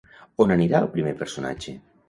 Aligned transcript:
On 0.45 0.53
anirà 0.55 0.81
el 0.85 0.89
primer 0.95 1.15
personatge? 1.21 1.79